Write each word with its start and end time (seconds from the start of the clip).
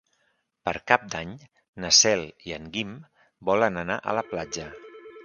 Per 0.67 0.71
Cap 0.91 1.03
d'Any 1.15 1.33
na 1.85 1.91
Cel 1.97 2.23
i 2.53 2.55
en 2.57 2.65
Guim 2.79 2.95
volen 3.51 3.79
anar 3.83 3.99
a 4.13 4.17
la 4.21 4.25
platja. 4.33 4.67